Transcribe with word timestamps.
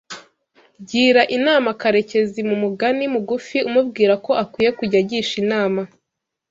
Gira 0.89 1.23
inama 1.37 1.69
Karekezi 1.81 2.39
mu 2.49 2.55
mugani 2.63 3.05
mugufi 3.13 3.57
umubwira 3.69 4.13
ko 4.25 4.31
akwiye 4.43 4.69
kujya 4.77 4.97
agisha 5.03 5.35
inama 5.43 5.81